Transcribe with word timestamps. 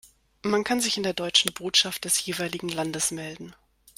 Man 0.41 0.63
kann 0.63 0.81
sich 0.81 0.97
in 0.97 1.03
der 1.03 1.13
deutschen 1.13 1.53
Botschaft 1.53 2.05
des 2.05 2.25
jeweiligen 2.25 2.69
Landes 2.69 3.11
melden. 3.11 3.53